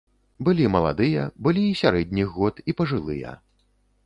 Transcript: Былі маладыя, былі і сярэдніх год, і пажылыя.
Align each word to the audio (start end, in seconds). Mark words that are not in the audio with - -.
Былі 0.47 0.65
маладыя, 0.75 1.27
былі 1.49 1.67
і 1.73 1.75
сярэдніх 1.83 2.33
год, 2.39 2.55
і 2.69 2.79
пажылыя. 2.81 3.37